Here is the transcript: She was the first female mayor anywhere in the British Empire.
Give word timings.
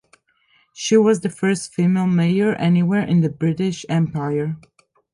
She 0.73 0.97
was 0.97 1.19
the 1.19 1.29
first 1.29 1.75
female 1.75 2.07
mayor 2.07 2.55
anywhere 2.55 3.03
in 3.05 3.21
the 3.21 3.29
British 3.29 3.85
Empire. 3.87 4.57